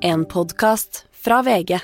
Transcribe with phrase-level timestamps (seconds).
[0.00, 1.74] En podkast fra VG.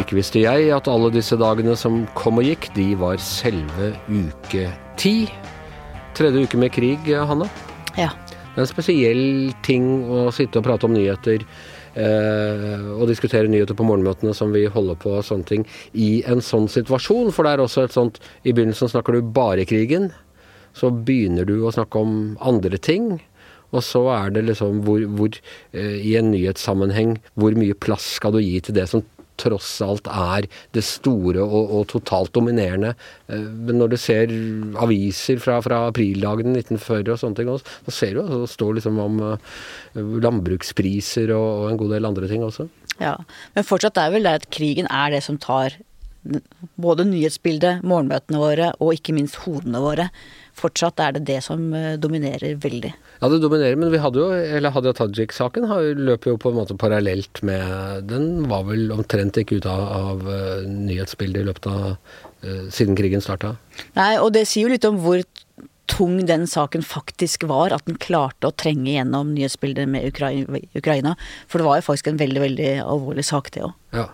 [0.00, 4.66] Ikke visste jeg at alle disse dagene som kom og gikk, de var selve uke
[4.98, 5.14] ti.
[6.18, 7.46] Tredje uke med krig, Hanne.
[7.94, 8.10] Ja.
[8.26, 9.24] Det er en spesiell
[9.62, 11.46] ting å sitte og prate om nyheter.
[11.96, 15.64] Eh, og diskutere nyheter på morgenmøtene som vi holder på og sånne ting,
[15.96, 17.32] i en sånn situasjon.
[17.32, 20.10] For det er også et sånt I begynnelsen snakker du bare krigen.
[20.76, 23.16] Så begynner du å snakke om andre ting.
[23.72, 25.40] Og så er det liksom hvor, hvor
[25.72, 29.04] eh, I en nyhetssammenheng, hvor mye plass skal du gi til det som
[29.40, 32.94] tross alt er det store og, og totalt dominerende.
[33.28, 34.32] Eh, Men når du ser
[34.82, 38.78] aviser fra, fra aprildagene 1940 og sånne ting, også, så ser du at det står
[38.78, 39.38] liksom om eh,
[40.26, 42.68] landbrukspriser og, og en god del andre ting også.
[43.02, 43.16] ja.
[43.56, 45.76] Men fortsatt er vel det at krigen er det som tar
[46.80, 50.08] både nyhetsbildet, morgenmøtene våre og ikke minst hodene våre.
[50.56, 52.92] Fortsatt er det det som eh, dominerer veldig.
[53.20, 55.68] Ja, det dominerer, men vi hadde jo, eller Hadia Tajik-saken
[56.00, 60.30] løp jo på en måte parallelt med Den var vel omtrent ikke ute av, av
[60.32, 63.56] eh, nyhetsbildet i løpet av eh, siden krigen starta.
[63.98, 65.24] Nei, og det sier jo litt om hvor
[65.86, 71.14] tung den saken faktisk var, at den klarte å trenge gjennom nyhetsbildet med Ukraina.
[71.46, 73.76] For det var jo faktisk en veldig, veldig alvorlig sak, det òg.
[73.96, 74.08] Ja.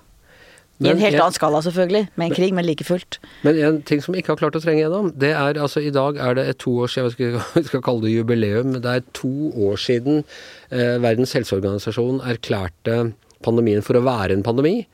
[0.87, 3.19] I en helt en- annen skala, selvfølgelig, med en krig, men like fullt.
[3.43, 6.17] Men en ting som ikke har klart å trenge gjennom, det er altså i dag
[6.17, 9.07] er det et to års, jeg vet ikke vi skal kalle det jubileum, det er
[9.13, 9.33] to
[9.69, 10.25] år siden
[10.71, 14.87] eh, Verdens helseorganisasjon erklærte pandemien for å være en pandemi,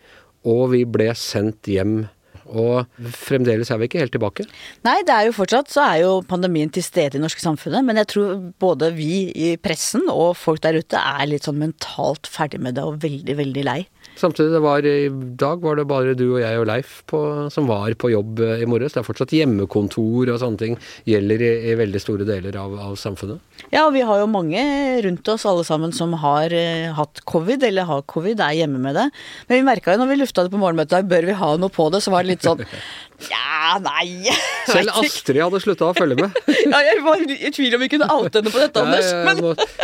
[0.48, 2.06] og vi ble sendt hjem.
[2.48, 4.46] Og fremdeles er vi ikke helt tilbake.
[4.86, 7.84] Nei, det er jo fortsatt så er jo pandemien til stede i det norske samfunnet,
[7.84, 12.24] men jeg tror både vi i pressen og folk der ute er litt sånn mentalt
[12.32, 13.82] ferdig med det og veldig, veldig lei.
[14.18, 17.20] Samtidig, det var, i dag var det bare du og jeg og Leif på,
[17.54, 18.96] som var på jobb eh, i morges.
[18.96, 22.96] Det er fortsatt hjemmekontor og sånne ting gjelder i, i veldig store deler av, av
[22.98, 23.40] samfunnet.
[23.70, 24.62] Ja, og vi har jo mange
[25.04, 28.98] rundt oss alle sammen som har eh, hatt covid, eller har covid, er hjemme med
[28.98, 29.08] det.
[29.48, 31.72] Men vi merka jo når vi lufta det på morgenmøtet, at bør vi ha noe
[31.74, 32.64] på det, så var det litt sånn
[33.26, 34.30] Ja, nei
[34.70, 34.92] Selv.
[35.00, 36.36] Astrid hadde slutta å følge med.
[36.68, 39.08] Ja, jeg var i tvil om vi kunne oute henne på dette, Anders.
[39.08, 39.38] Jeg, Men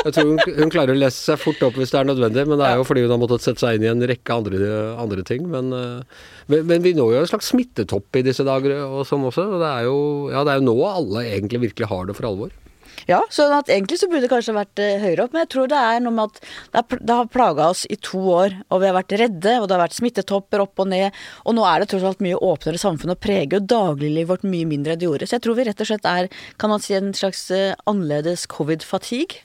[0.05, 2.61] jeg tror hun, hun klarer å lese seg fort opp hvis det er nødvendig, men
[2.61, 5.25] det er jo fordi hun har måttet sette seg inn i en rekke andre, andre
[5.27, 5.49] ting.
[5.51, 9.27] Men, eh, men, men vi når jo en slags smittetopp i disse dager og sånn
[9.29, 9.49] også.
[9.57, 9.97] og Det er jo,
[10.33, 12.53] ja, det er jo nå alle egentlig virkelig har det for alvor.
[13.09, 15.69] Ja, så at egentlig så burde det kanskje vært eh, høyere opp, men jeg tror
[15.69, 16.39] det er noe med
[16.79, 19.77] at det har plaga oss i to år, og vi har vært redde, og det
[19.77, 23.12] har vært smittetopper opp og ned, og nå er det tross alt mye åpnere samfunn
[23.12, 25.29] og preger jo dagliglivet vårt mye mindre enn det gjorde.
[25.29, 26.31] Så jeg tror vi rett og slett er,
[26.61, 29.45] kan man si, en slags eh, annerledes covid-fatigue.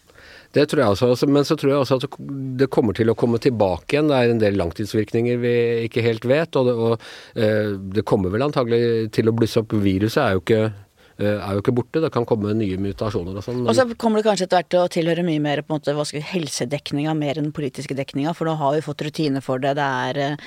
[0.55, 2.19] Det tror jeg også, altså, men så tror jeg også at
[2.57, 4.09] det kommer til å komme tilbake igjen.
[4.09, 5.55] Det er en del langtidsvirkninger vi
[5.85, 9.77] ikke helt vet, og det, og, eh, det kommer vel antagelig til å blusse opp.
[9.77, 10.73] Viruset er jo ikke,
[11.19, 13.61] eh, er jo ikke borte, det kan komme nye mutasjoner og sånn.
[13.61, 15.93] Og så kommer det kanskje etter hvert til å tilhøre mye mer på en måte,
[15.93, 19.45] hva skal vi, helsedekninga mer enn den politiske dekninga, for nå har vi fått rutine
[19.45, 19.75] for det.
[19.77, 20.37] Det er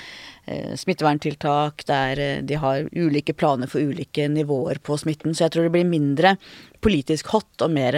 [0.50, 5.30] eh, smitteverntiltak, det er, eh, de har ulike planer for ulike nivåer på smitten.
[5.30, 6.36] Så jeg tror det blir mindre
[6.82, 7.94] politisk hot og mer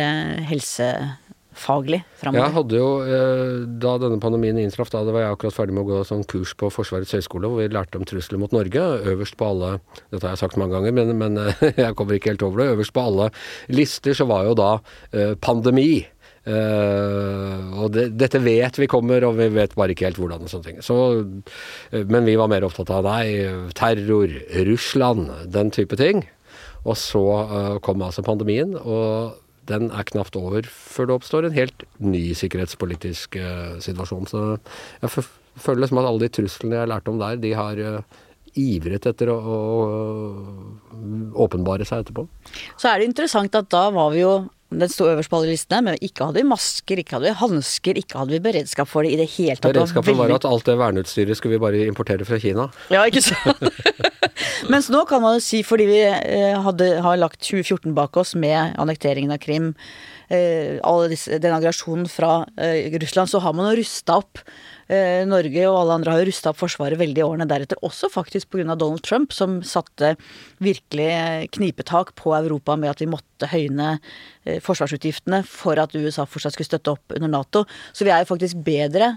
[1.55, 2.41] eh, framover?
[2.43, 5.89] Jeg hadde jo, eh, da denne pandemien inntraff, da var jeg akkurat ferdig med å
[5.91, 8.87] gå sånn kurs på Forsvarets høgskole, hvor vi lærte om trusler mot Norge.
[9.15, 9.77] Øverst på alle
[10.11, 12.73] Dette har jeg sagt mange ganger, men, men eh, jeg kommer ikke helt over det.
[12.75, 13.31] Øverst på alle
[13.73, 14.73] lister så var jo da
[15.13, 16.05] eh, pandemi.
[16.45, 20.51] Uh, og det, dette vet vi kommer, og vi vet bare ikke helt hvordan og
[20.53, 20.83] sånne ting.
[20.85, 24.35] Så, uh, men vi var mer opptatt av nei, terror,
[24.69, 26.21] Russland, den type ting.
[26.85, 29.41] Og så uh, kom altså pandemien, og
[29.71, 34.29] den er knapt over før det oppstår en helt ny sikkerhetspolitisk uh, situasjon.
[34.31, 34.45] Så
[35.03, 38.21] jeg føler liksom at alle de truslene jeg lærte om der, de har uh,
[38.61, 39.59] ivret etter å, å
[41.45, 42.27] åpenbare seg etterpå.
[42.79, 44.37] Så er det interessant at da var vi jo
[44.81, 48.01] den sto øverst på alle listene, men ikke hadde vi masker, ikke hadde vi hansker,
[48.01, 49.73] ikke hadde vi beredskap for det i det hele tatt.
[49.75, 52.69] Beredskapen var at alt det verneutstyret skulle vi bare importere fra Kina.
[52.95, 53.63] Ja, ikke sant?
[54.73, 58.35] Mens nå kan man jo si, fordi vi eh, hadde, har lagt 2014 bak oss
[58.39, 59.73] med annekteringen av Krim,
[60.33, 64.43] eh, disse, den aggresjonen fra eh, Russland, så har man jo rusta opp.
[64.89, 68.11] Eh, Norge og alle andre har jo rusta opp Forsvaret veldig i årene deretter, også
[68.13, 68.75] faktisk pga.
[68.75, 70.15] Donald Trump, som satte
[70.65, 73.97] virkelig eh, knipetak på Europa med at vi måtte høyne
[74.45, 77.65] eh, forsvarsutgiftene for at USA fortsatt skulle støtte opp under Nato.
[77.93, 79.17] Så vi er jo faktisk bedre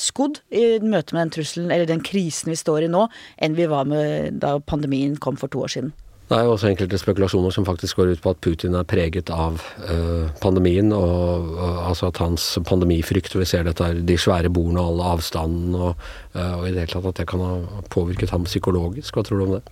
[0.00, 3.04] skodd i møte med den trusselen, eller den krisen vi står i nå,
[3.38, 5.92] enn vi var med da pandemien kom for to år siden.
[6.28, 9.30] Det er jo også enkelte spekulasjoner som faktisk går ut på at Putin er preget
[9.32, 11.54] av eh, pandemien, og,
[11.88, 15.72] altså at hans pandemifrykt, og vi ser dette her, de svære bordene og all avstanden,
[15.72, 16.04] og,
[16.36, 19.16] eh, og i det hele tatt at det kan ha påvirket ham psykologisk.
[19.16, 19.64] Hva tror du om det?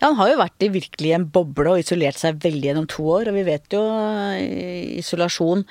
[0.00, 3.04] Ja, han har jo vært i virkelig en boble og isolert seg veldig gjennom to
[3.18, 3.28] år.
[3.30, 3.82] Og vi vet jo
[4.40, 5.66] eh, isolasjon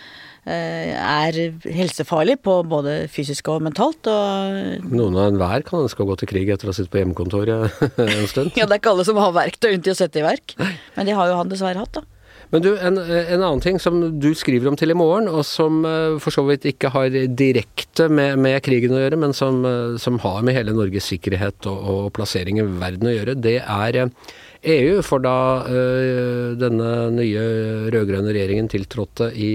[0.49, 4.09] er helsefarlig på både fysisk og mentalt.
[4.09, 7.01] Og Noen av enhver kan ønske å gå til krig etter å ha sittet på
[7.01, 8.55] hjemmekontoret en stund.
[8.57, 10.55] ja, det er ikke alle som har verktøy til å sette i verk.
[10.95, 12.05] Men det har jo han dessverre hatt, da.
[12.49, 15.83] Men du, en, en, annen ting som du skriver om til i morgen, og som
[15.85, 19.61] uh, for så vidt ikke har direkte med, med krigen å gjøre, men som,
[20.01, 24.01] som, har med hele Norges sikkerhet og, og, plassering i verden å gjøre, det er
[24.01, 24.97] EU.
[25.05, 25.37] For da
[26.59, 27.45] denne nye
[27.93, 29.51] rød-grønne regjeringen tiltrådte i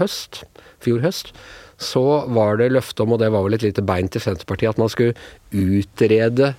[0.00, 0.42] høst,
[0.84, 1.32] fjor høst,
[1.80, 4.82] så var det løfte om, og det var vel et lite bein til Senterpartiet, at
[4.82, 5.16] man skulle
[5.52, 6.54] utrede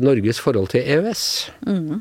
[0.00, 1.24] Norges forhold til EØS.
[1.66, 2.00] Mm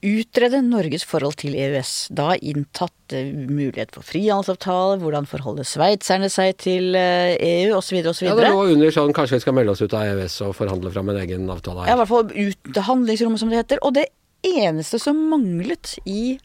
[0.00, 1.92] utrede Norges forhold til EØS.
[2.16, 8.00] Da inntatt uh, mulighet for frihandelsavtale, hvordan forholder sveitserne seg til EU osv.
[8.12, 8.28] osv.
[8.30, 10.92] Ja, det lå under sånn kanskje vi skal melde oss ut av EØS og forhandle
[10.94, 11.92] fram en egen avtale her.
[11.92, 13.82] Ja, i hvert fall ut handlingsrommet, som det heter.
[13.84, 14.08] Og det
[14.46, 16.38] eneste som manglet i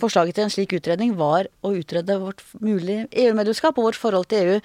[0.00, 4.54] forslaget til en slik utredning, var å utrede vårt mulige EU-medlemskap og vårt forhold til
[4.54, 4.58] EU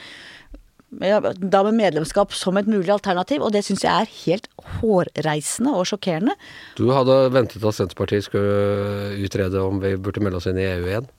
[0.94, 5.88] da med medlemskap som et mulig alternativ, og det syns jeg er helt hårreisende og
[5.90, 6.36] sjokkerende.
[6.78, 10.86] Du hadde ventet at Senterpartiet skulle utrede om vi burde melde oss inn i EU
[10.86, 11.10] igjen?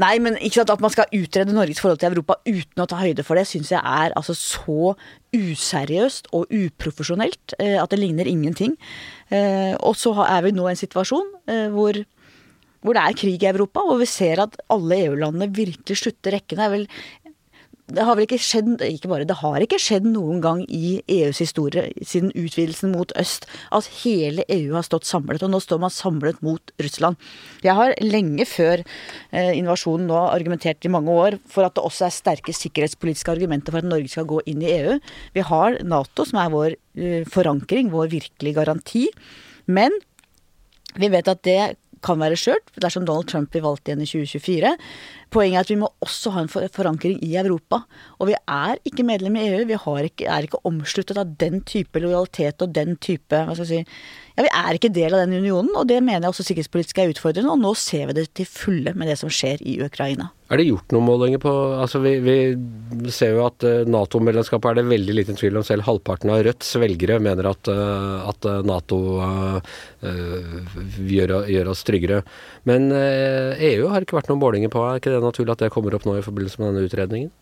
[0.00, 3.00] Nei, men ikke sant, at man skal utrede Norges forhold til Europa uten å ta
[3.00, 4.94] høyde for det, syns jeg er altså så
[5.34, 8.76] useriøst og uprofesjonelt eh, at det ligner ingenting.
[9.34, 11.98] Eh, og så er vi nå i en situasjon eh, hvor
[12.80, 16.66] hvor det er krig i Europa, hvor vi ser at alle EU-landene virkelig slutter rekkene.
[16.66, 16.86] Er vel
[17.90, 21.40] det har vel ikke skjedd ikke bare, det har ikke skjedd noen gang i EUs
[21.42, 25.94] historie siden utvidelsen mot øst at hele EU har stått samlet, og nå står man
[25.94, 27.18] samlet mot Russland.
[27.66, 32.06] Jeg har lenge før eh, invasjonen nå argumentert i mange år for at det også
[32.06, 34.98] er sterke sikkerhetspolitiske argumenter for at Norge skal gå inn i EU.
[35.34, 39.08] Vi har Nato, som er vår eh, forankring, vår virkelige garanti.
[39.70, 39.94] Men
[40.98, 41.60] vi vet at det
[42.04, 44.74] kan være skjørt dersom Donald Trump blir valgt igjen i 2024.
[45.30, 47.84] Poenget er at vi må også ha en forankring i Europa.
[48.18, 49.60] Og vi er ikke medlem i EU.
[49.68, 49.78] Vi
[50.08, 54.00] ikke, er ikke omsluttet av den type lojalitet og den type hva skal jeg si,
[54.36, 57.12] ja, Vi er ikke del av den unionen, og det mener jeg også sikkerhetspolitisk er
[57.12, 57.52] utfordrende.
[57.52, 60.30] Og nå ser vi det til fulle med det som skjer i Ukraina.
[60.50, 64.80] Er det gjort noen målinger på altså Vi, vi ser jo at uh, Nato-medlemskapet er
[64.80, 65.66] det veldig liten tvil om.
[65.66, 69.60] Selv halvparten av Rødts velgere mener at, at Nato uh,
[70.02, 72.24] gjør, gjør, oss tryggere.
[72.66, 74.82] Men EU har ikke vært noen målinger på.
[74.82, 77.32] Er ikke det naturlig at det kommer opp nå i forbindelse med denne utredningen?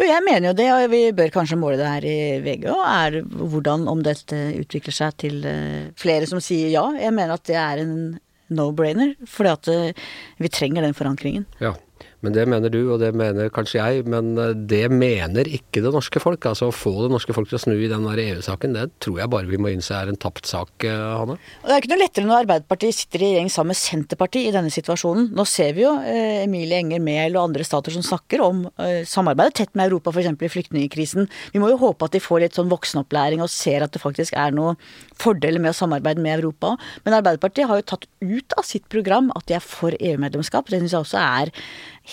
[0.00, 2.82] Jo, jeg mener jo det, og vi bør kanskje måle det her i VG òg.
[2.88, 3.18] Er
[3.52, 5.42] hvordan om dette utvikler seg til
[6.00, 6.86] flere som sier ja.
[6.96, 7.96] Jeg mener at det er en
[8.52, 9.68] no-brainer, fordi at
[10.40, 11.44] vi trenger den forankringen.
[11.60, 11.74] Ja.
[12.22, 15.90] Men det mener du, og det mener kanskje jeg, men eh, det mener ikke det
[15.94, 16.46] norske folk.
[16.46, 19.32] Altså å få det norske folk til å snu i den EU-saken, det tror jeg
[19.32, 21.38] bare vi må innse er en tapt sak, eh, Hanne.
[21.62, 24.54] Og det er ikke noe lettere når Arbeiderpartiet sitter i regjering sammen med Senterpartiet i
[24.54, 25.32] denne situasjonen.
[25.34, 29.02] Nå ser vi jo eh, Emilie Enger Mehl og andre stater som snakker om eh,
[29.08, 30.30] samarbeidet tett med Europa, f.eks.
[30.30, 31.26] i flyktningkrisen.
[31.54, 34.38] Vi må jo håpe at de får litt sånn voksenopplæring og ser at det faktisk
[34.38, 34.78] er noen
[35.18, 36.76] fordeler med å samarbeide med Europa.
[37.02, 40.70] Men Arbeiderpartiet har jo tatt ut av sitt program at de er for EU-medlemskap.
[40.70, 41.52] Det syns jeg også er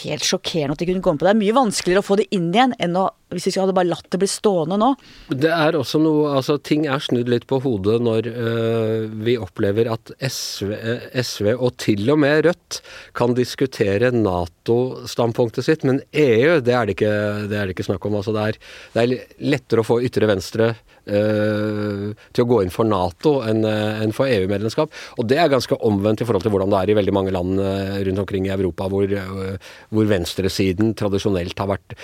[0.03, 1.25] helt sjokkerende at de kunne komme på.
[1.25, 3.89] Det er mye vanskeligere å få det inn igjen enn å, hvis vi hadde bare
[3.89, 4.91] latt det bli stående nå.
[5.29, 9.89] Det er også noe Altså, ting er snudd litt på hodet når øh, vi opplever
[9.91, 12.81] at SV, øh, SV, og til og med Rødt
[13.17, 17.15] kan diskutere Nato-standpunktet sitt, men EU, det er det ikke,
[17.49, 18.19] det er det ikke snakk om.
[18.21, 18.61] Altså, det er,
[18.93, 20.73] det er lettere å få ytre venstre
[21.09, 24.93] Eh, til å gå inn for Nato enn en for EU-medlemskap.
[25.17, 27.61] Og det er ganske omvendt i forhold til hvordan det er i veldig mange land
[27.63, 31.97] eh, rundt omkring i Europa, hvor, eh, hvor venstresiden tradisjonelt har vært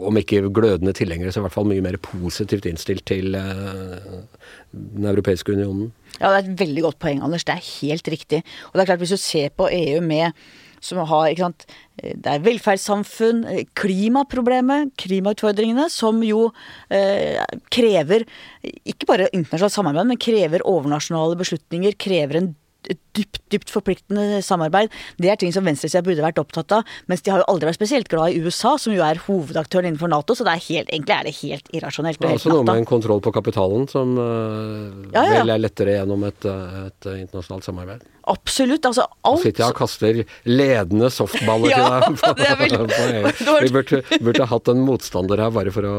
[0.00, 5.52] om ikke glødende tilhengere, så i hvert fall mye mer positivt innstilt til den europeiske
[5.52, 5.90] unionen.
[6.16, 7.44] Ja, det er et veldig godt poeng, Anders.
[7.44, 8.40] Det er helt riktig.
[8.70, 10.32] Og det er klart, hvis du ser på EU med
[10.80, 11.66] som har ikke sant,
[12.00, 13.42] Det er velferdssamfunn,
[13.76, 16.46] klimaproblemet, klimautfordringene, som jo
[16.88, 17.36] eh,
[17.68, 18.24] krever
[18.64, 22.54] ikke bare internasjonalt samarbeid, men krever overnasjonale beslutninger, krever en
[22.88, 24.92] dypt, dypt forpliktende samarbeid.
[25.20, 26.94] Det er ting som venstresida burde vært opptatt av.
[27.10, 30.10] Mens de har jo aldri vært spesielt glad i USA, som jo er hovedaktøren innenfor
[30.12, 30.36] Nato.
[30.36, 32.20] Så det er helt, egentlig er det helt irrasjonelt.
[32.20, 35.40] Det er også noe med en kontroll på kapitalen som uh, ja, ja.
[35.40, 38.08] vel er lettere gjennom et, eh, et, internasjonalt samarbeid.
[38.30, 38.86] Absolutt.
[38.86, 42.60] Altså alt Sitter jeg og kaster ledende softballer ja, til deg.
[42.60, 43.62] Vel...
[43.64, 45.96] Vi burde, burde hatt en motstander her bare for å,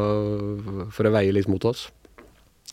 [0.94, 1.90] for å veie litt mot oss.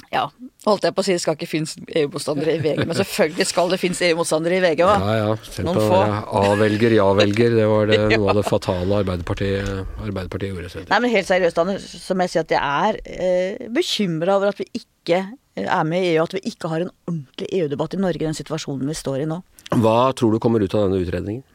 [0.10, 0.24] Ja,
[0.66, 3.68] holdt jeg på å si det skal ikke finnes EU-motstandere i VG, men selvfølgelig skal
[3.70, 5.04] det finnes EU-motstandere i VG òg.
[5.06, 6.00] Ja ja, selv på.
[6.42, 7.58] A-velger, ja-velger.
[7.60, 9.70] Det var det, noe av det fatale Arbeiderpartiet,
[10.02, 10.72] Arbeiderpartiet gjorde.
[10.74, 10.90] selv.
[10.90, 14.50] Nei, men helt seriøst, Anders, så må jeg si at jeg er eh, bekymra over
[14.50, 17.94] at vi ikke eh, er med i EU, at vi ikke har en ordentlig EU-debatt
[17.94, 19.44] i Norge i den situasjonen vi står i nå.
[19.78, 21.46] Hva tror du kommer ut av denne utredningen?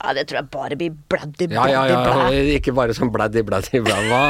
[0.00, 2.54] Ja, Det tror jeg bare blir bladdy, Ja, ja, bladdi, ja, blæ.
[2.58, 3.98] ikke bare sånn bladdy, bladdy, blæ.
[4.08, 4.20] Hva,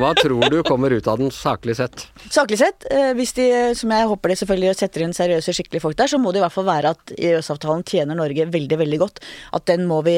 [0.00, 2.06] hva tror du kommer ut av den, saklig sett?
[2.32, 5.98] Saklig sett, eh, hvis de, som jeg håper de selvfølgelig setter inn seriøse, skikkelige folk
[6.00, 9.20] der, så må det i hvert fall være at EØS-avtalen tjener Norge veldig, veldig godt.
[9.56, 10.16] At den må vi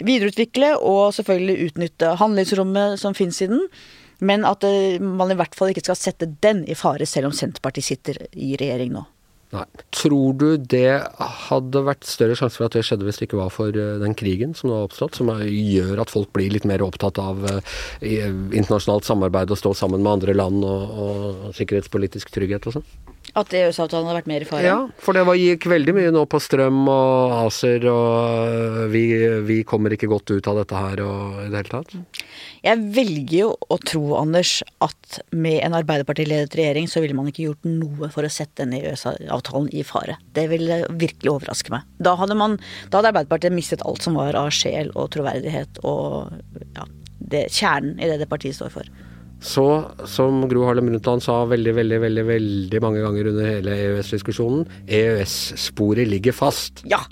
[0.00, 3.66] videreutvikle, og selvfølgelig utnytte handlingsrommet som finnes i den.
[4.24, 7.36] Men at eh, man i hvert fall ikke skal sette den i fare, selv om
[7.36, 9.04] Senterpartiet sitter i regjering nå.
[9.54, 9.64] Nei.
[9.94, 10.98] Tror du det
[11.46, 14.16] hadde vært større sjanse for at det skjedde hvis det ikke var for eh, den
[14.18, 18.26] krigen som nå har oppstått, som gjør at folk blir litt mer opptatt av eh,
[18.26, 22.88] internasjonalt samarbeid og stå sammen med andre land og, og sikkerhetspolitisk trygghet og sånn?
[23.36, 24.64] At EØS-avtalen hadde vært mer i fare?
[24.64, 29.02] Ja, for det var, gikk veldig mye nå på strøm og ACER, og øh, vi,
[29.44, 32.22] vi kommer ikke godt ut av dette her og i det hele tatt.
[32.64, 37.44] Jeg velger jo å tro, Anders, at med en Arbeiderparti-ledet regjering, så ville man ikke
[37.44, 40.16] gjort noe for å sette denne EØS-avtalen i fare.
[40.32, 41.84] Det ville virkelig overraske meg.
[42.00, 42.56] Da hadde, man,
[42.88, 46.32] da hadde Arbeiderpartiet mistet alt som var av sjel og troverdighet og
[46.72, 46.88] ja,
[47.20, 48.96] det, kjernen i det det partiet står for.
[49.46, 49.64] Så,
[50.10, 56.08] som Gro Harlem Brundtland sa veldig, veldig, veldig, veldig mange ganger under hele EØS-diskusjonen, EØS-sporet
[56.10, 56.82] ligger fast.
[56.90, 57.04] Ja!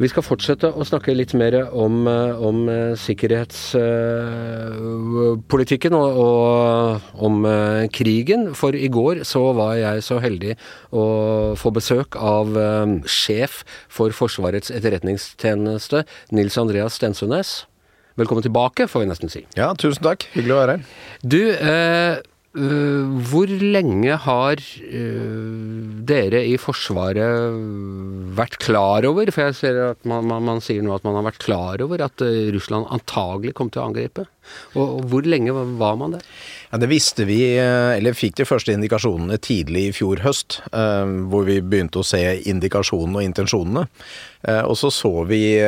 [0.00, 7.44] Vi skal fortsette å snakke litt mer om, eh, om eh, sikkerhetspolitikken og, og om
[7.44, 8.56] eh, krigen.
[8.56, 10.56] For i går så var jeg så heldig
[10.96, 13.60] å få besøk av eh, sjef
[13.92, 17.68] for Forsvarets etterretningstjeneste, Nils Andreas Stensønes.
[18.18, 19.44] Velkommen tilbake, får vi nesten si.
[19.58, 20.26] Ja, tusen takk.
[20.34, 20.86] Hyggelig å være her.
[21.22, 22.16] Du, eh,
[22.58, 27.54] øh, hvor lenge har øh, dere i Forsvaret
[28.34, 31.28] vært klar over, for jeg ser at man, man, man sier nå at man har
[31.28, 34.26] vært klar over at øh, Russland antagelig kom til å angripe.
[34.74, 36.24] Og, og hvor lenge var man det?
[36.72, 41.14] Ja, Det visste vi, eh, eller fikk de første indikasjonene tidlig i fjor høst, eh,
[41.26, 43.88] hvor vi begynte å se indikasjonene og intensjonene.
[44.46, 45.58] Eh, Og så så vi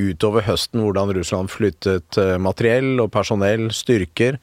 [0.00, 4.38] utover høsten hvordan Russland flyttet materiell og personell, styrker,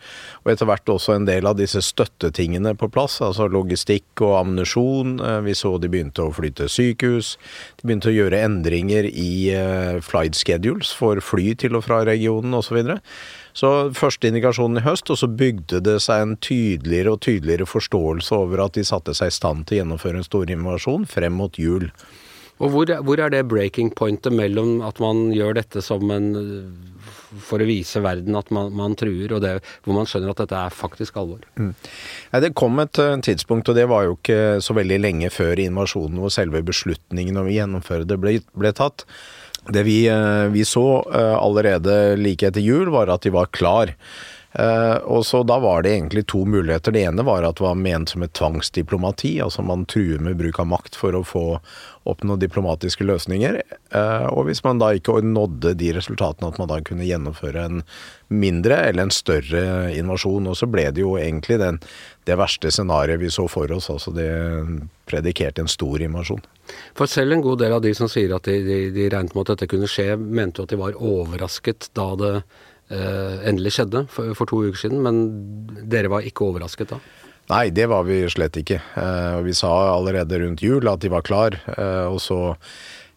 [0.46, 5.44] og etter hvert også en del av disse støttetingene på plass, altså logistikk og ammunisjon.
[5.44, 7.38] Vi så de begynte å flytte sykehus,
[7.82, 13.00] de begynte å gjøre endringer i flight schedules for fly til og fra regionen osv.
[13.54, 18.34] Så, første indikasjonen i høst, og så bygde det seg en tydeligere og tydeligere forståelse
[18.36, 21.60] over at de satte seg i stand til å gjennomføre en stor invasjon frem mot
[21.62, 21.92] jul.
[22.62, 26.28] Og hvor, hvor er det breaking pointet mellom at man gjør dette som en
[27.42, 30.60] for å vise verden at man, man truer, og det hvor man skjønner at dette
[30.60, 31.46] er faktisk alvor?
[31.58, 35.62] Nei, Det kom et eh, tidspunkt, og det var jo ikke så veldig lenge før
[35.64, 39.08] invasjonen, hvor selve beslutningen om å gjennomføre det ble, ble tatt.
[39.72, 43.94] Det vi, eh, vi så eh, allerede like etter jul, var at de var klar.
[44.54, 46.92] Eh, og så Da var det egentlig to muligheter.
[46.92, 49.40] Det ene var at det var ment som et tvangsdiplomati.
[49.42, 51.46] Altså man truer med bruk av makt for å få
[52.06, 53.62] oppnå diplomatiske løsninger.
[53.90, 57.82] Eh, og hvis man da ikke nådde de resultatene, at man da kunne gjennomføre en
[58.30, 60.50] mindre eller en større invasjon.
[60.52, 61.80] Og så ble det jo egentlig den,
[62.30, 63.90] det verste scenarioet vi så for oss.
[63.90, 64.30] Altså det
[65.10, 66.44] predikerte en stor invasjon.
[66.94, 69.48] For selv en god del av de som sier at de, de, de regnet med
[69.48, 72.36] at dette kunne skje, mente jo at de var overrasket da det
[72.94, 75.04] endelig skjedde for, for to uker siden.
[75.06, 75.24] Men
[75.90, 77.02] dere var ikke overrasket da?
[77.52, 78.80] Nei, det var vi slett ikke.
[78.96, 82.56] Eh, vi sa allerede rundt jul at de var klar, eh, og så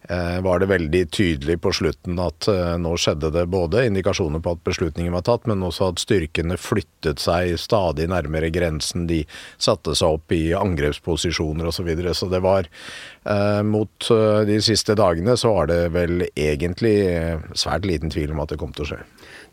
[0.09, 4.57] eh, var det veldig tydelig på slutten at eh, nå skjedde det både indikasjoner på
[4.57, 9.07] at beslutningen var tatt, men også at styrkene flyttet seg stadig nærmere grensen.
[9.07, 9.21] De
[9.55, 11.77] satte seg opp i angrepsposisjoner osv.
[11.77, 12.13] Så, videre.
[12.17, 17.47] så det var eh, Mot eh, de siste dagene så var det vel egentlig eh,
[17.55, 19.01] svært liten tvil om at det kom til å skje.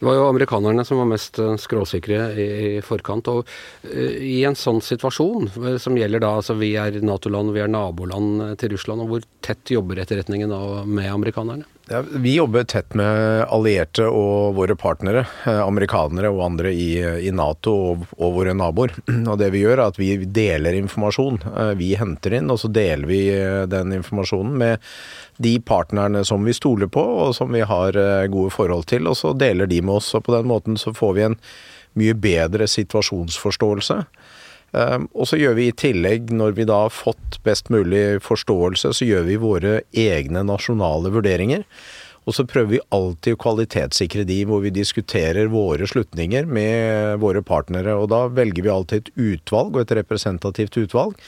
[0.05, 2.45] Det var jo amerikanerne som var mest eh, skråsikre i,
[2.77, 3.31] i forkant.
[3.33, 3.47] Og
[3.89, 7.73] eh, i en sånn situasjon, eh, som gjelder da altså vi er Nato-land, vi er
[7.73, 11.65] naboland til Russland, og hvor tett jobber etterretningen da med amerikanerne?
[11.89, 16.95] Ja, vi jobber tett med allierte og våre partnere, eh, amerikanere og andre i,
[17.29, 18.95] i Nato og, og våre naboer.
[19.29, 21.43] Og det vi gjør er at vi deler informasjon.
[21.51, 24.89] Eh, Vi henter inn, og så deler vi eh, den informasjonen med
[25.45, 27.99] de partnerne som vi stoler på og som vi har
[28.33, 30.15] gode forhold til, og så deler de med oss.
[30.17, 31.37] Og på den måten så får vi en
[32.01, 33.99] mye bedre situasjonsforståelse.
[34.75, 38.91] Um, og så gjør vi i tillegg, når vi da har fått best mulig forståelse,
[38.99, 41.63] så gjør vi våre egne nasjonale vurderinger.
[42.25, 47.45] Og så prøver vi alltid å kvalitetssikre de hvor vi diskuterer våre slutninger med våre
[47.45, 47.95] partnere.
[48.01, 51.19] Og da velger vi alltid et utvalg, og et representativt utvalg,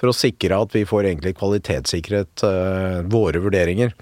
[0.00, 3.92] for å sikre at vi får egentlig kvalitetssikret uh, våre vurderinger.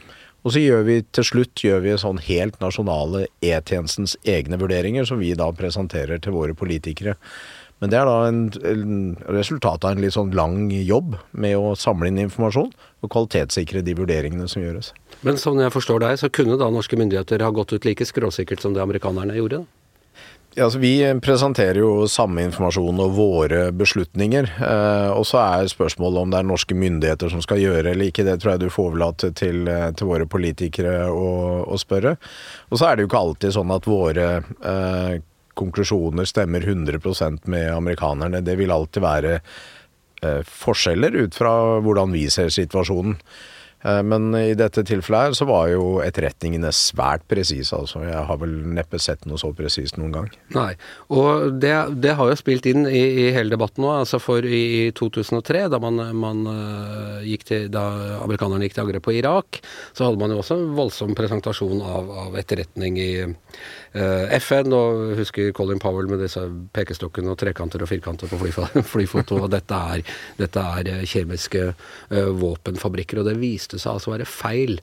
[0.45, 5.19] Og så gjør vi til slutt gjør vi sånn helt nasjonale E-tjenestens egne vurderinger, som
[5.21, 7.17] vi da presenterer til våre politikere.
[7.83, 8.99] Men det er da en, en
[9.35, 12.71] resultat av en litt sånn lang jobb med å samle inn informasjon
[13.05, 14.93] og kvalitetssikre de vurderingene som gjøres.
[15.27, 18.65] Men sånn jeg forstår deg, så kunne da norske myndigheter ha gått ut like skråsikkert
[18.65, 19.65] som det amerikanerne gjorde?
[20.55, 24.47] Ja, altså Vi presenterer jo samme informasjon og våre beslutninger.
[24.63, 28.23] Eh, og så er spørsmålet om det er norske myndigheter som skal gjøre eller ikke.
[28.29, 29.67] Det tror jeg du får overlate til,
[29.99, 31.31] til våre politikere å,
[31.67, 32.15] å, spørre.
[32.71, 35.17] Og så er det jo ikke alltid sånn at våre eh,
[35.59, 38.43] konklusjoner stemmer 100% med amerikanerne.
[38.45, 43.17] Det vil alltid være eh, forskjeller ut fra hvordan vi ser situasjonen.
[43.85, 48.01] Eh, men i dette tilfellet her så var jo etterretningene svært presise, altså.
[48.07, 50.31] Jeg har vel neppe sett noe så presist noen gang.
[50.57, 50.73] Nei,
[51.13, 53.93] og det, det, har jo spilt inn i, i hele debatten nå.
[54.01, 57.85] Altså for i, 2003, da, man, man uh, gikk til, da
[58.23, 59.61] amerikanerne gikk til angrep på Irak,
[59.93, 64.73] så hadde man jo også en voldsom presentasjon av, av etterretning i uh, FN.
[64.73, 68.41] Og husker Colin Powell med disse pekestokkene og trekanter og firkanter på
[68.95, 69.43] flyfoto.
[69.45, 71.67] og dette er, dette er kjemiske
[72.15, 73.21] våpenfabrikker.
[73.21, 74.79] og det viste viste seg altså å være feil.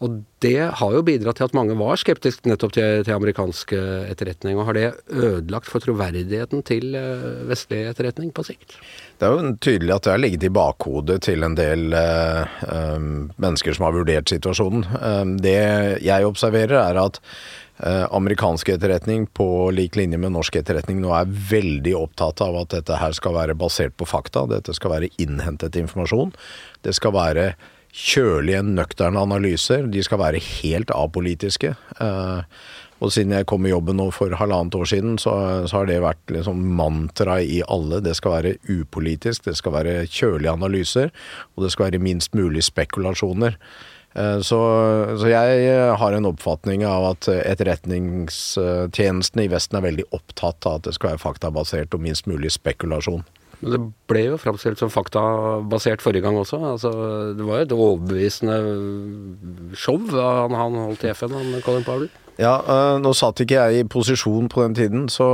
[0.00, 4.56] Og det har jo bidratt til at mange var skeptiske nettopp til, til amerikansk etterretning.
[4.56, 8.78] Og har det ødelagt for troverdigheten til eh, vestlig etterretning på sikt?
[9.20, 12.48] Det er jo tydelig at det har ligget i bakhodet til en del uh,
[12.96, 14.86] um, mennesker som har vurdert situasjonen.
[15.44, 15.58] Det
[16.00, 17.20] jeg observerer, er at
[18.12, 22.98] amerikansk etterretning på lik linje med norsk etterretning nå er veldig opptatt av at dette
[23.00, 24.44] her skal være basert på fakta.
[24.50, 26.34] Dette skal være innhentet informasjon.
[26.84, 27.46] Det skal være
[27.92, 29.86] kjølige, nøkterne analyser.
[29.90, 31.74] De skal være helt apolitiske.
[32.00, 32.42] Eh,
[33.00, 36.04] og siden jeg kom i jobben nå for halvannet år siden, så, så har det
[36.04, 38.04] vært liksom mantra i alle.
[38.04, 41.08] Det skal være upolitisk, det skal være kjølige analyser,
[41.56, 43.56] og det skal være minst mulig spekulasjoner.
[44.12, 44.60] Eh, så,
[45.16, 50.84] så, jeg har en oppfatning av at etterretningstjenestene i Vesten er veldig opptatt av at
[50.90, 53.24] det skal være faktabasert og minst mulig spekulasjon.
[53.60, 56.60] Men det ble jo framstilt som faktabasert forrige gang også.
[56.72, 56.90] Altså,
[57.36, 58.56] det var jo et overbevisende
[59.76, 62.08] show han, han holdt i FN, han Colin Powell.
[62.40, 65.26] Ja, uh, nå satt ikke jeg i posisjon på den tiden, så,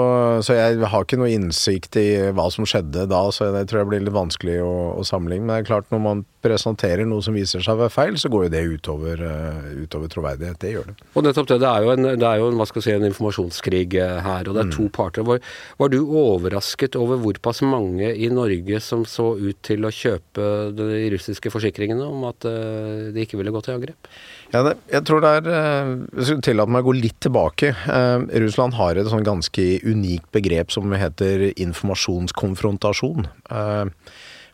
[0.42, 3.90] så, jeg har ikke noe innsikt i hva som skjedde da, så det tror jeg
[3.92, 5.46] blir litt vanskelig å, å sammenligne.
[5.46, 8.30] Men det er klart, når man presenterer noe som viser seg å være feil, så
[8.32, 10.60] går jo det utover, uh, utover troverdighet.
[10.62, 10.96] Det gjør det.
[11.12, 11.60] Og nettopp det.
[11.64, 14.48] Det er jo en, det er jo en, hva skal si, en informasjonskrig eh, her,
[14.48, 14.92] og det er to mm.
[14.96, 15.26] parter.
[15.26, 15.42] Var,
[15.80, 21.04] var, du overrasket over hvorpass mange i Norge som så ut til å kjøpe de
[21.14, 24.10] russiske forsikringene om at uh, de ikke ville gå til angrep?
[24.52, 27.72] Ja, det, jeg tror det er Jeg skulle tillate meg å gå litt tilbake.
[27.74, 33.26] Eh, Russland har et sånn ganske unikt begrep som heter informasjonskonfrontasjon.
[33.50, 33.84] Eh,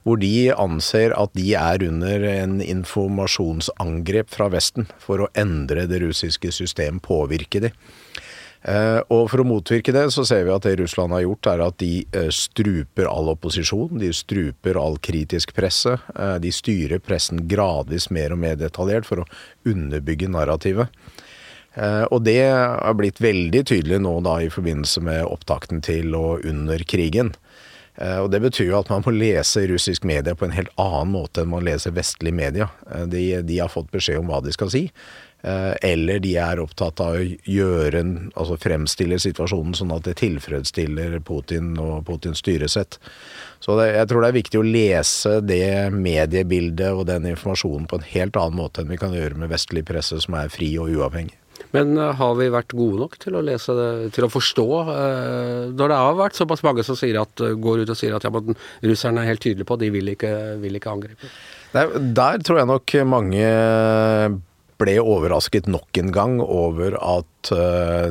[0.03, 6.03] hvor de anser at de er under en informasjonsangrep fra Vesten for å endre det
[6.03, 7.73] russiske system, påvirke de.
[8.63, 11.65] Eh, og for å motvirke det, så ser vi at det Russland har gjort, er
[11.65, 13.99] at de eh, struper all opposisjon.
[13.99, 15.97] De struper all kritisk presse.
[16.15, 19.29] Eh, de styrer pressen gradvis mer og mer detaljert for å
[19.69, 21.03] underbygge narrativet.
[22.13, 26.83] Og det har blitt veldig tydelig nå da i forbindelse med opptakten til og under
[26.85, 27.31] krigen.
[28.01, 31.43] Og Det betyr jo at man må lese russisk media på en helt annen måte
[31.43, 32.71] enn man leser vestlig media.
[33.05, 34.87] De, de har fått beskjed om hva de skal si.
[35.43, 38.03] Eh, eller de er opptatt av å gjøre,
[38.39, 43.01] altså fremstille situasjonen sånn at det tilfredsstiller Putin og Putins styresett.
[43.63, 47.99] Så det, jeg tror det er viktig å lese det mediebildet og den informasjonen på
[47.99, 50.95] en helt annen måte enn vi kan gjøre med vestlig presse som er fri og
[50.95, 51.35] uavhengig.
[51.73, 54.69] Men uh, har vi vært gode nok til å lese det, til å forstå?
[54.89, 58.33] Uh, når det har vært såpass mange som at, går ut og sier at ja,
[58.35, 60.33] men russerne er helt tydelige på at de vil ikke,
[60.63, 61.33] vil ikke angripe?
[61.73, 63.45] Der, der tror jeg nok mange
[64.83, 67.53] ble overrasket nok en gang over at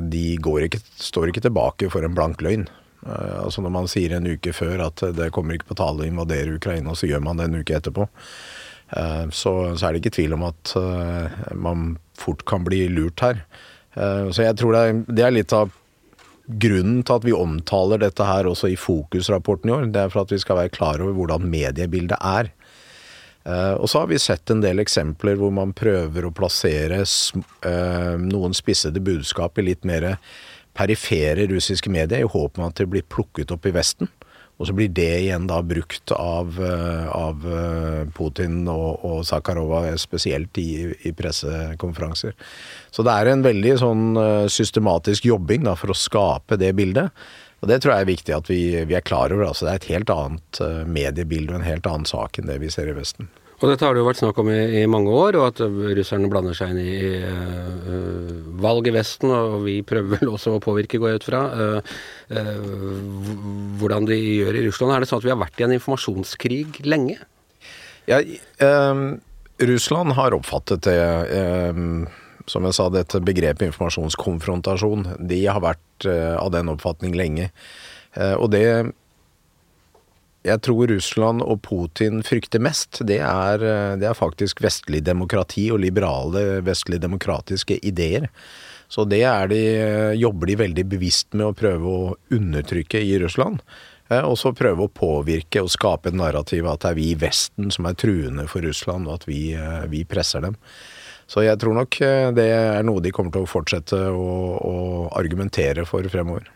[0.08, 2.64] de ikke, står ikke tilbake for en blank løgn.
[3.04, 6.56] Altså Når man sier en uke før at det kommer ikke på tale å invadere
[6.56, 8.08] Ukraina, så gjør man det en uke etterpå.
[9.36, 10.74] Så, så, er det ikke tvil om at
[11.60, 13.44] man fort kan bli lurt her.
[14.32, 15.74] så jeg tror det er, litt av
[16.46, 19.90] grunnen til at vi omtaler dette her også i Fokusrapporten i år.
[19.92, 22.52] Det er for at vi skal være klar over hvordan mediebildet er.
[23.44, 28.16] Eh, og så har vi sett en del eksempler hvor man prøver å plassere eh,
[28.22, 30.14] noen spissede budskap i litt mer
[30.78, 34.12] perifere russiske medier, i håp om at det blir plukket opp i Vesten.
[34.62, 37.46] Og så blir det igjen da brukt av, av
[38.14, 42.36] Putin og, og Zakharova spesielt i, i, pressekonferanser.
[42.94, 44.06] Så det er en veldig sånn
[44.54, 47.10] systematisk jobbing da for å skape det bildet.
[47.62, 49.50] Og det tror jeg er viktig at vi, vi er klar over.
[49.50, 52.70] Altså det er et helt annet mediebilde og en helt annen sak enn det vi
[52.74, 53.34] ser i Vesten.
[53.62, 55.60] Og dette har det jo vært snakk om i, i mange år, og at
[55.98, 60.56] russerne blander seg inn i, i uh, valg i Vesten, og vi prøver vel også
[60.58, 61.42] å påvirke, går jeg ut fra.
[61.54, 61.92] Uh,
[62.34, 62.72] uh,
[63.82, 64.96] hvordan de gjør i Russland.
[64.96, 67.20] Er det sånn at vi har vært i en informasjonskrig lenge?
[68.10, 68.18] Ja,
[69.62, 70.98] Russland har oppfattet det
[72.50, 77.52] som jeg sa, dette begrepet informasjonskonfrontasjon, de har vært av den oppfatning lenge.
[78.42, 78.66] Og det
[80.48, 83.62] jeg tror Russland og Putin frykter mest, det er,
[84.02, 88.30] det er faktisk vestlig demokrati og liberale vestlig demokratiske ideer.
[88.92, 89.24] Så det
[89.54, 89.62] de,
[90.20, 93.62] jobber de veldig bevisst med å prøve å undertrykke i Russland.
[94.12, 97.20] Eh, og så prøve å påvirke og skape et narrativ at det er vi i
[97.20, 100.58] Vesten som er truende for Russland, og at vi, eh, vi presser dem.
[101.32, 104.76] Så jeg tror nok eh, det er noe de kommer til å fortsette å, å
[105.16, 106.50] argumentere for fremover.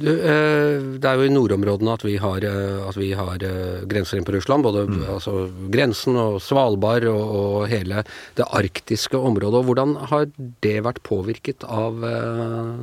[0.00, 4.18] Eh, det er jo i nordområdene at vi har, eh, at vi har eh, grenser
[4.18, 4.64] inn på Russland.
[4.64, 5.04] Både mm.
[5.16, 5.34] altså,
[5.72, 8.04] grensen og Svalbard og, og, hele
[8.38, 9.60] det arktiske området.
[9.60, 10.28] og Hvordan har
[10.64, 12.00] det vært påvirket av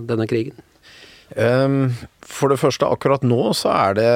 [0.07, 0.57] denne krigen?
[1.35, 1.91] Um,
[2.23, 4.11] for det første, akkurat nå så er det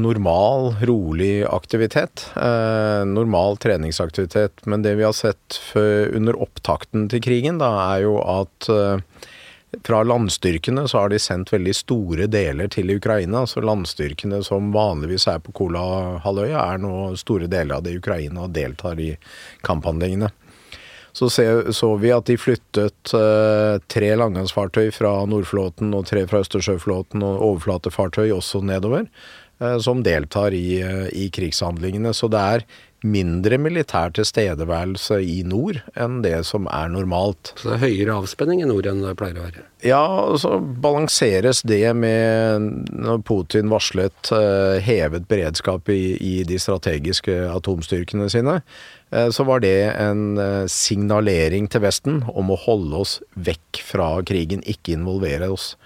[0.00, 2.24] normal, rolig aktivitet.
[2.34, 4.64] Uh, normal treningsaktivitet.
[4.66, 9.28] Men det vi har sett under opptakten til krigen, da, er jo at uh,
[9.86, 13.44] fra landstyrkene så har de sendt veldig store deler til Ukraina.
[13.46, 18.54] Så landstyrkene som vanligvis er på Kola-halvøya, er nå store deler av det Ukraina og
[18.56, 19.14] deltar i
[19.66, 20.30] kamphandlingene.
[21.18, 21.30] Så
[21.74, 27.42] så vi at de flyttet uh, tre langgangsfartøy fra Nordflåten og tre fra Østersjøflåten og
[27.48, 29.08] overflatefartøy også nedover,
[29.58, 32.12] uh, som deltar i, uh, i krigshandlingene.
[32.14, 32.66] Så det er
[33.06, 37.52] mindre militær tilstedeværelse i nord enn det som er normalt.
[37.58, 39.64] Så det er høyere avspenning i nord enn det pleier å være?
[39.86, 46.58] Ja, og så balanseres det med når Putin varslet uh, hevet beredskap i, i, de
[46.58, 48.58] strategiske atomstyrkene sine,
[49.14, 54.10] uh, så var det en uh, signalering til Vesten om å holde oss vekk fra
[54.26, 55.76] krigen, ikke involvere oss.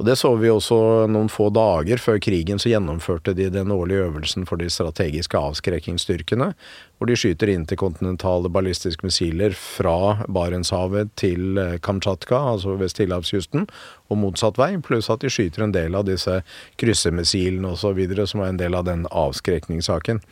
[0.00, 0.76] Og Det så vi også
[1.12, 6.54] noen få dager før krigen, så gjennomførte de den årlige øvelsen for de strategiske avskrekkingsstyrkene,
[6.96, 13.68] hvor de skyter interkontinentale ballistiske missiler fra Barentshavet til eh, Kamtsjatka, altså ved Stillehavskysten,
[14.08, 16.38] og motsatt vei, pluss at de skyter en del av disse
[16.80, 20.24] kryssemissilene osv., som var en del av den avskrekningssaken.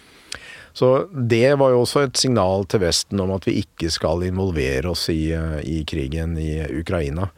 [0.72, 4.96] Så det var jo også et signal til Vesten om at vi ikke skal involvere
[4.96, 7.28] oss i, eh, i krigen i Ukraina.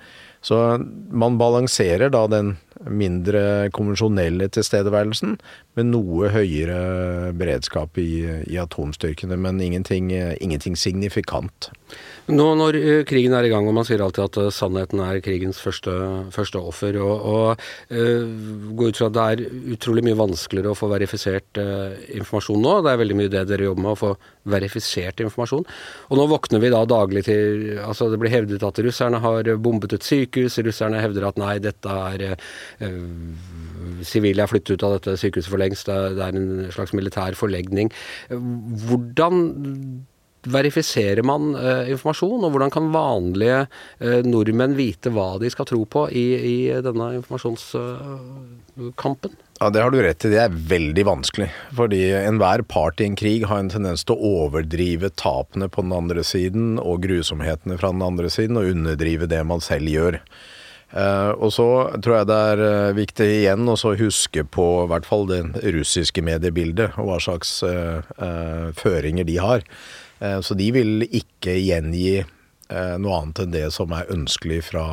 [0.40, 2.56] Så man balanserer da den
[2.88, 3.42] mindre
[3.76, 5.36] konvensjonelle tilstedeværelsen
[5.78, 11.70] med noe høyere beredskap i, i atomstyrkene, men ingenting, ingenting signifikant.
[12.30, 15.22] Nå når eh, krigen er i gang, og man sier alltid at eh, sannheten er
[15.24, 15.92] krigens første,
[16.34, 20.78] første offer, og, og uh, går ut fra at det er utrolig mye vanskeligere å
[20.78, 22.76] få verifisert uh, informasjon nå.
[22.84, 24.12] Det er veldig mye det dere jobber med, å få
[24.50, 25.66] verifisert informasjon.
[26.10, 29.94] Og nå våkner vi da daglig til Altså, det blir hevdet at russerne har bombet
[29.96, 32.36] et sykehus, russerne hevder at nei, dette er
[32.78, 37.32] Sivile uh, er flyttet ut av dette sykehuset for lengst, det er en slags militær
[37.38, 37.88] forlegning.
[38.30, 39.34] Hvordan
[40.48, 45.84] verifiserer man uh, informasjon, og hvordan kan vanlige uh, nordmenn vite hva de skal tro
[45.84, 49.30] på i, i denne informasjonskampen?
[49.60, 50.28] Ja, Det har du rett i.
[50.32, 51.50] Det er veldig vanskelig.
[51.76, 55.92] Fordi enhver part i en krig har en tendens til å overdrive tapene på den
[55.92, 60.14] andre siden og grusomhetene fra den andre siden, og underdrive det man selv gjør.
[60.90, 61.68] Uh, og så
[62.02, 65.44] tror jeg det er uh, viktig igjen å huske på i hvert fall det
[65.76, 68.02] russiske mediebildet, og hva slags uh,
[68.74, 69.66] føringer de har.
[70.20, 74.86] Eh, så de vil ikke gjengi eh, noe annet enn det som er ønskelig fra,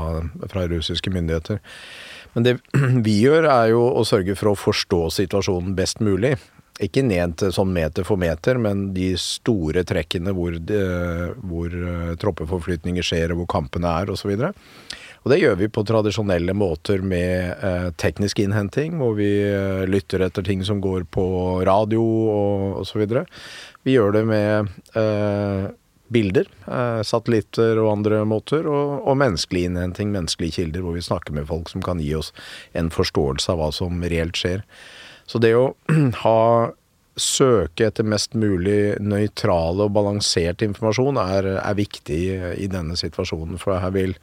[0.52, 1.60] fra russiske myndigheter.
[2.36, 2.58] Men det
[3.08, 6.38] vi gjør, er jo å sørge for å forstå situasjonen best mulig.
[6.84, 10.82] Ikke ned til sånn meter for meter, men de store trekkene hvor, de,
[11.42, 14.32] hvor eh, troppeforflytninger skjer, og hvor kampene er, osv.
[14.38, 14.54] Og
[15.32, 20.46] det gjør vi på tradisjonelle måter med eh, teknisk innhenting, hvor vi eh, lytter etter
[20.46, 21.26] ting som går på
[21.68, 23.04] radio og osv.
[23.88, 25.68] Vi gjør det med eh,
[26.14, 31.36] bilder, eh, satellitter og andre måter, og, og, menneskelig innhenting, menneskelige kilder, hvor vi snakker
[31.36, 32.34] med folk som kan gi oss
[32.78, 34.64] en forståelse av hva som reelt skjer.
[35.28, 35.72] Så det å
[36.24, 36.42] ha
[37.18, 42.22] søke etter mest mulig nøytrale og balansert informasjon er, er viktig
[42.62, 44.14] i denne situasjonen, for her vil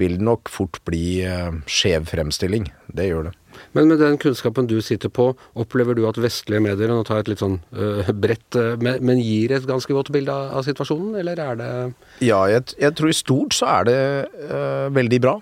[0.00, 2.68] vil det nok fort bli uh, skjev fremstilling.
[2.86, 3.34] Det gjør det.
[3.72, 7.30] Men med den kunnskapen du sitter på, opplever du at vestlige medier nå tar et
[7.32, 11.56] litt sånn øh, bredt, uh, men, gir et ganske godt bilde av, situasjonen, eller er
[11.60, 11.70] det
[12.24, 13.98] Ja, jeg, jeg, tror i stort så er det
[14.50, 15.38] øh, veldig bra.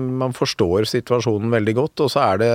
[0.00, 2.54] man forstår situasjonen veldig godt, og så er det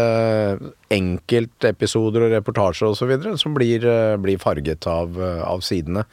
[0.95, 3.11] enkeltepisoder og reportasjer osv.
[3.37, 3.85] som blir,
[4.23, 6.07] blir, farget av, av sidene.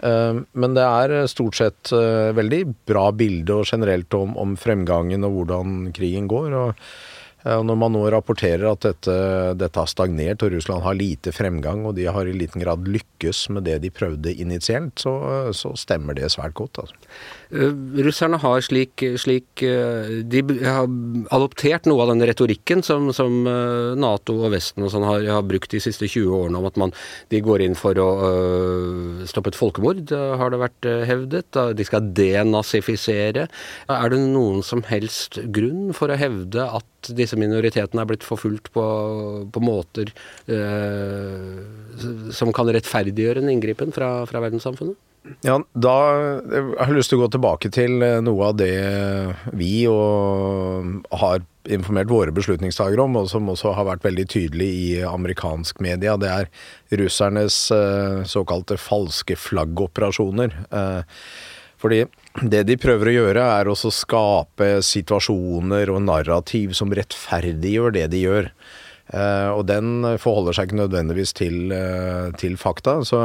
[0.00, 5.90] Men det er stort sett veldig bra bilde og generelt om, om fremgangen og hvordan
[5.96, 6.54] krigen går.
[6.56, 9.16] og Når man nå rapporterer at dette,
[9.60, 13.48] dette, har stagnert og Russland har lite fremgang, og de har i liten grad lykkes
[13.52, 15.14] med det de prøvde initielt, så,
[15.56, 16.80] så stemmer det svært godt.
[16.84, 16.96] Altså.
[17.50, 17.72] Uh,
[18.06, 20.86] russerne har slik, slik uh, De har
[21.34, 25.46] adoptert noe av den retorikken som, som uh, Nato og Vesten og sånn har, har,
[25.50, 26.94] brukt de siste 20 årene, om at man,
[27.32, 28.10] de går inn for å
[29.26, 31.58] stoppe et folkemord, har det vært hevdet.
[31.76, 33.46] De skal denazifisere.
[33.90, 36.86] Er det noen som helst grunn for å hevde at
[37.16, 38.84] disse minoritetene er blitt forfulgt på,
[39.52, 40.10] på måter
[40.50, 41.60] eh,
[42.36, 44.98] som kan rettferdiggjøre en inngripen fra, fra, verdenssamfunnet?
[45.44, 45.94] Ja, da
[46.48, 48.72] jeg har lyst til å gå tilbake til eh, noe av det
[49.52, 54.88] vi og har informert våre beslutningstagere om, og som også har vært veldig tydelig i
[55.04, 56.16] amerikansk media.
[56.20, 56.50] Det er
[57.02, 60.56] russernes eh, såkalte falske flaggoperasjoner.
[60.72, 61.24] Eh,
[61.80, 62.04] fordi
[62.40, 68.20] det de prøver å gjøre, er også skape situasjoner og narrativ som rettferdiggjør det de
[68.26, 68.50] gjør.
[69.56, 71.72] Og den forholder seg ikke nødvendigvis til,
[72.38, 73.00] til fakta.
[73.08, 73.24] Så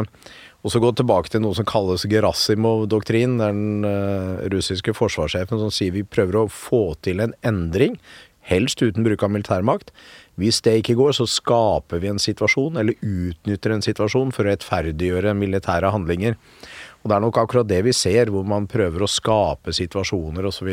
[0.66, 3.38] også gå tilbake til noe som kalles Gerasimov-doktrin.
[3.40, 8.00] Det er den uh, russiske forsvarssjefen som sier vi prøver å få til en endring,
[8.46, 9.94] helst uten bruk av militærmakt.
[10.42, 14.52] Hvis det ikke går, så skaper vi en situasjon, eller utnytter en situasjon for å
[14.52, 16.36] rettferdiggjøre militære handlinger.
[17.02, 20.72] Og det er nok akkurat det vi ser, hvor man prøver å skape situasjoner osv.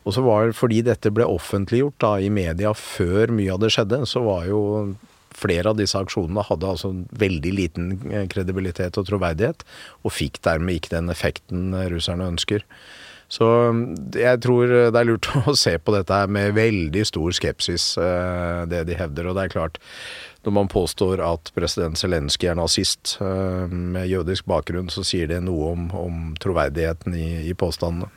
[0.00, 4.04] Og så var fordi dette ble offentliggjort da i media før mye av det skjedde,
[4.08, 4.60] så var jo
[5.40, 9.64] flere av disse aksjonene hadde altså veldig liten eh, kredibilitet og troverdighet,
[10.04, 12.66] og fikk dermed ikke den effekten russerne ønsker.
[13.30, 13.46] Så
[14.18, 18.84] jeg tror det er lurt å se på dette med veldig stor skepsis, eh, det
[18.90, 19.30] de hevder.
[19.30, 19.78] Og det er klart,
[20.46, 25.74] når man påstår at president Zelenskyj er nazist med jødisk bakgrunn, så sier det noe
[25.74, 28.08] om, om troverdigheten i, i påstandene.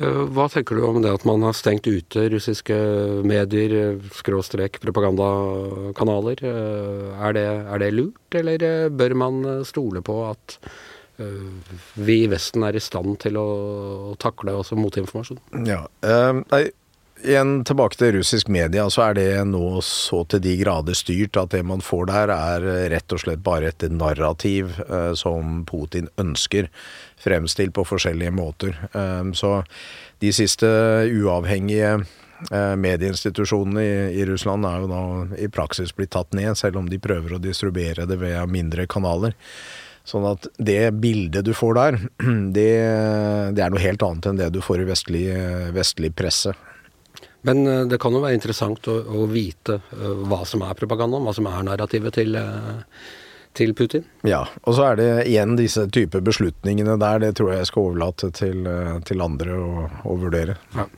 [0.00, 2.76] Eh, hva tenker du om det at man har stengt ute russiske
[3.28, 6.44] medier, skråstrek propagandakanaler?
[6.48, 10.58] Eh, er er det lurt, eller bør man stole på at
[11.94, 15.38] vi i Vesten er i stand til å takle også motinformasjon?
[15.68, 16.64] Ja, nei,
[17.22, 21.52] Igjen tilbake til russisk media, så er det nå så til de grader styrt at
[21.54, 26.66] det man får der, er rett og slett bare et narrativ eh, som Putin ønsker,
[27.22, 28.74] fremstilt på forskjellige måter.
[28.90, 29.52] Eh, så
[30.24, 30.66] de siste
[31.12, 35.04] uavhengige eh, medieinstitusjonene i, i, Russland er jo da
[35.46, 39.38] i praksis blitt tatt ned, selv om de prøver å distribuere det ved mindre kanaler.
[40.02, 42.02] Sånn at det bildet du får der,
[42.58, 42.68] det,
[43.54, 45.26] det, er noe helt annet enn det du får i vestlig,
[45.78, 46.58] vestlig presse.
[47.42, 51.26] Men eh, det kan jo være interessant å, å vite uh, hva som er propagandaen,
[51.26, 52.82] hva som er narrativet til, uh,
[53.58, 54.06] til, Putin.
[54.26, 57.22] Ja, og så er det igjen disse type beslutningene der.
[57.26, 58.66] Det tror jeg jeg skal overlate til,
[59.08, 60.58] til andre å, å vurdere.
[60.78, 60.88] Ja.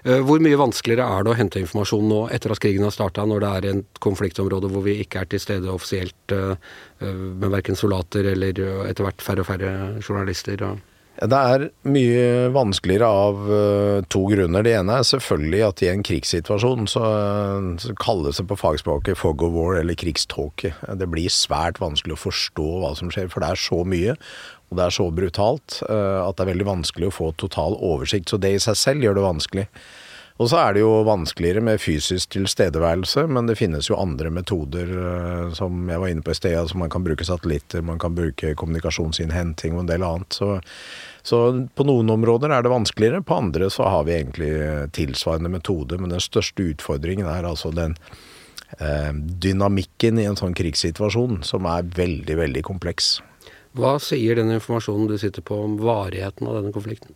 [0.00, 3.42] Hvor mye vanskeligere er det å hente informasjon nå etter at krigen har starta, når
[3.42, 6.34] det er et konfliktområde hvor vi ikke er til stede offisielt
[7.00, 10.64] med verken soldater eller etter hvert færre og færre journalister?
[10.68, 10.89] og
[11.28, 14.64] det er mye vanskeligere av uh, to grunner.
[14.64, 17.02] Det ene er selvfølgelig at i en krigssituasjon så,
[17.82, 20.72] så kalles det på fagspråket fog of war eller krigståke.
[20.72, 24.16] Det blir svært vanskelig å forstå hva som skjer, for det er så mye.
[24.70, 28.32] Og det er så brutalt uh, at det er veldig vanskelig å få total oversikt.
[28.32, 29.66] Så det i seg selv gjør det vanskelig.
[30.40, 34.88] Og så er det jo vanskeligere med fysisk tilstedeværelse, men det finnes jo andre metoder
[34.88, 36.56] uh, som jeg var inne på i sted.
[36.56, 40.40] Altså man kan bruke satellitter, man kan bruke kommunikasjonsinnhenting og en del annet.
[40.40, 40.54] Så,
[41.20, 41.42] så,
[41.76, 44.52] på noen områder er det vanskeligere, på andre så har vi egentlig
[44.96, 46.00] tilsvarende metode.
[46.00, 47.98] Men den største utfordringen er altså den
[48.80, 53.18] eh, dynamikken i en sånn krigssituasjon, som er veldig, veldig kompleks.
[53.76, 57.12] Hva sier den informasjonen du sitter på om varigheten av denne konflikten?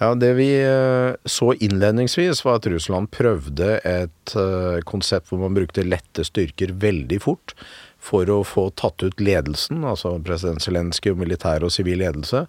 [0.00, 5.52] Ja, Det vi eh, så innledningsvis, var at Russland prøvde et eh, konsept hvor man
[5.58, 7.52] brukte lette styrker veldig fort
[8.00, 12.46] for å få tatt ut ledelsen, altså president Zelenskyj og militær og sivil ledelse.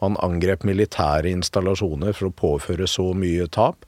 [0.00, 3.84] Man angrep militære installasjoner for å påføre så mye tap.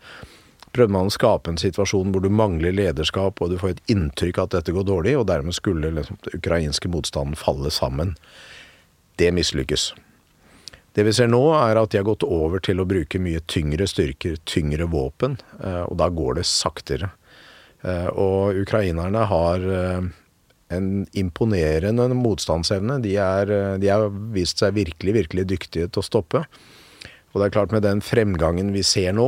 [0.77, 4.43] Prøvde man å skape en situasjon hvor du mangler lederskap og du får et inntrykk
[4.43, 8.13] av at dette går dårlig, og dermed skulle liksom, den ukrainske motstanden falle sammen.
[9.17, 9.95] Det mislykkes.
[10.97, 13.85] Det vi ser nå, er at de har gått over til å bruke mye tyngre
[13.91, 17.11] styrker, tyngre våpen, eh, og da går det saktere.
[17.85, 20.07] Eh, og ukrainerne har eh,
[20.73, 22.97] en imponerende motstandsevne.
[23.05, 26.47] De, er, de har vist seg virkelig, virkelig dyktige til å stoppe.
[27.35, 29.27] Og det er klart med den fremgangen vi ser nå,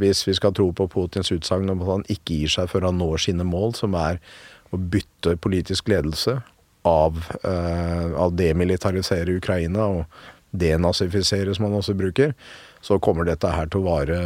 [0.00, 2.96] hvis vi skal tro på Putins utsagn om at han ikke gir seg før han
[2.96, 4.16] når sine mål, som er
[4.72, 6.38] å bytte politisk ledelse,
[6.88, 10.22] av, av demilitarisere Ukraina og
[10.56, 12.34] denazifisere, som man også bruker,
[12.80, 14.18] så kommer dette her til å vare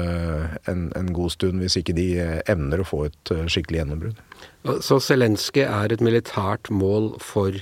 [0.70, 2.08] en, en god stund, hvis ikke de
[2.50, 4.24] evner å få et eh, skikkelig gjennombrudd.
[4.84, 7.56] Så Zelenskyj er et militært mål for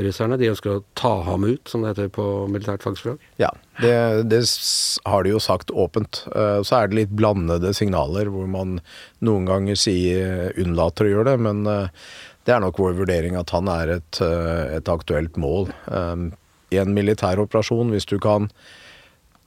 [0.00, 0.38] russerne?
[0.40, 3.22] De ønsker å ta ham ut, som det heter på militært fagspråk?
[3.42, 3.94] Ja, det,
[4.32, 4.42] det,
[5.06, 6.24] har de jo sagt åpent.
[6.32, 8.78] Eh, så er det litt blandede signaler, hvor man
[9.22, 11.40] noen ganger sier unnlater å gjøre det.
[11.44, 12.04] Men eh,
[12.48, 15.68] det er nok vår vurdering at han er et, et aktuelt mål
[16.72, 18.50] i en militær operasjon, hvis du kan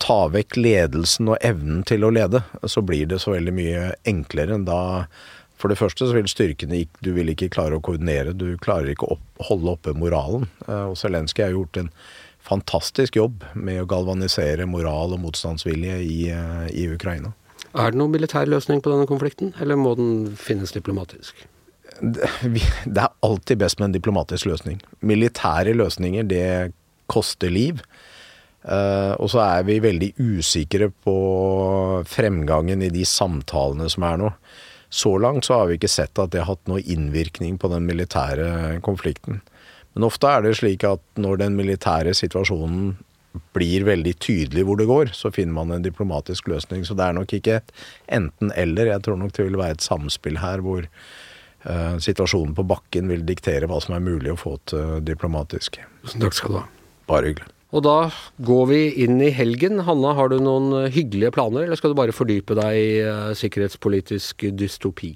[0.03, 4.57] ta vekk ledelsen og evnen til å lede, så blir det så veldig mye enklere.
[4.57, 5.07] enn Da,
[5.57, 9.13] for det første så vil styrkene Du vil ikke klare å koordinere, du klarer ikke
[9.13, 10.49] å holde oppe moralen.
[10.67, 11.91] Eh, og Zelenskyj har gjort en
[12.45, 17.33] fantastisk jobb med å galvanisere moral og motstandsvilje i, eh, i Ukraina.
[17.75, 21.33] Er det noen militær løsning på denne konflikten, eller må den finnes diplomatisk?
[22.01, 22.27] Det,
[22.85, 24.81] det er alltid best med en diplomatisk løsning.
[25.01, 26.73] Militære løsninger, det
[27.11, 27.81] koster liv.
[28.65, 31.17] Uh, og så er vi veldig usikre på
[32.09, 34.31] fremgangen i de samtalene som er nå.
[34.89, 37.85] Så langt så har vi ikke sett at det har hatt noe innvirkning på den
[37.85, 39.41] militære konflikten.
[39.93, 42.95] Men ofte er det slik at når den militære situasjonen
[43.55, 46.85] blir veldig tydelig hvor det går, så finner man en diplomatisk løsning.
[46.87, 47.73] Så det er nok ikke et
[48.17, 48.93] enten-eller.
[48.93, 53.27] Jeg tror nok det vil være et samspill her hvor uh, situasjonen på bakken vil
[53.27, 55.81] diktere hva som er mulig å få til diplomatisk.
[56.15, 56.65] Takk skal du ha.
[57.09, 57.51] Bare hyggelig.
[57.75, 57.97] Og da
[58.47, 59.81] går vi inn i helgen.
[59.83, 63.31] Hanna, har du noen eh, hyggelige planer, eller skal du bare fordype deg i uh,
[63.35, 65.11] sikkerhetspolitisk dystopi?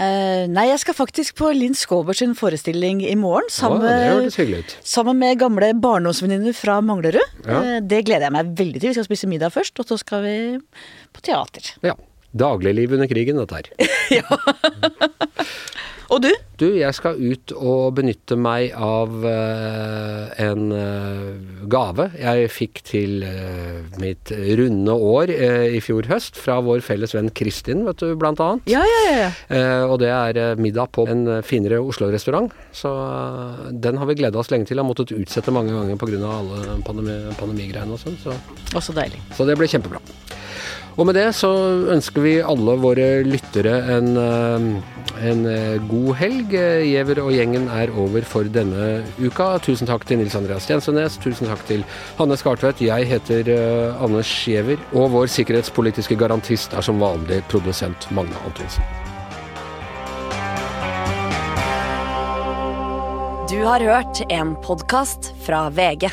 [0.00, 3.50] Uh, nei, jeg skal faktisk på Linn Skåber sin forestilling i morgen.
[3.52, 7.36] Sammen, ja, sammen med gamle barndomsvenninner fra Manglerud.
[7.44, 7.58] Ja.
[7.58, 8.94] Uh, det gleder jeg meg veldig til.
[8.94, 10.36] Vi skal spise middag først, og så skal vi
[11.12, 11.74] på teater.
[11.84, 11.98] Ja.
[12.30, 13.90] Dagligliv under krigen, dette her.
[14.20, 14.24] ja.
[16.10, 16.30] Og du?
[16.58, 21.38] Du, jeg skal ut og benytte meg av uh, en uh,
[21.70, 27.30] gave jeg fikk til uh, mitt runde år i fjor høst fra vår felles venn
[27.36, 28.66] Kristin, vet du, blant annet.
[28.70, 29.30] Ja, ja, ja.
[29.86, 32.50] og det er middag på en finere Oslo-restaurant.
[32.76, 32.90] Så
[33.70, 34.80] den har vi gleda oss lenge til.
[34.82, 36.20] Har måttet utsette mange ganger pga.
[36.26, 38.18] alle pandemi, pandemigreiene og sånn.
[38.22, 38.36] Så.
[38.74, 39.22] Også deilig.
[39.36, 40.02] Så det ble kjempebra.
[40.98, 41.50] Og med det så
[41.94, 44.66] ønsker vi alle våre lyttere en, eh,
[45.30, 46.54] en eh, god helg.
[46.54, 49.52] Giæver og gjengen er over for denne uka.
[49.64, 51.18] Tusen takk til Nils Andreas Tjensenes.
[51.22, 51.84] Tusen takk til
[52.18, 52.82] Hanne Skartvedt.
[52.84, 54.80] Jeg heter uh, Anders Giæver.
[54.92, 58.84] Og vår sikkerhetspolitiske garantist er som vanlig produsent Magne Antonsen.
[63.50, 66.06] Du har hørt en podkast fra VG.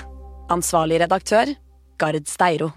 [0.50, 1.54] Ansvarlig redaktør,
[2.02, 2.72] Gard Steiro.